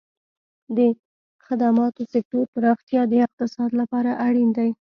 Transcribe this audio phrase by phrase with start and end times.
[0.77, 0.79] د
[1.45, 4.69] خدماتو سکتور پراختیا د اقتصاد لپاره اړین دی.